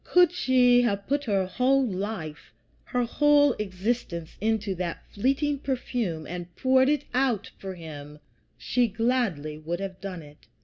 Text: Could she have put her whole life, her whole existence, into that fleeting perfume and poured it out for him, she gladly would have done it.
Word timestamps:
Could 0.03 0.31
she 0.31 0.81
have 0.81 1.05
put 1.05 1.25
her 1.25 1.45
whole 1.45 1.85
life, 1.85 2.51
her 2.85 3.03
whole 3.03 3.53
existence, 3.59 4.35
into 4.41 4.73
that 4.73 5.03
fleeting 5.11 5.59
perfume 5.59 6.25
and 6.25 6.55
poured 6.55 6.89
it 6.89 7.05
out 7.13 7.51
for 7.59 7.75
him, 7.75 8.17
she 8.57 8.87
gladly 8.87 9.59
would 9.59 9.79
have 9.79 10.01
done 10.01 10.23
it. 10.23 10.47